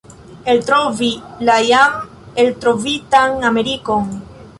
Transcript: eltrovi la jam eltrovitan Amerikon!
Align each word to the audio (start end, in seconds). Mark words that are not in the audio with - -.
eltrovi 0.51 1.09
la 1.49 1.57
jam 1.67 1.99
eltrovitan 2.45 3.47
Amerikon! 3.51 4.09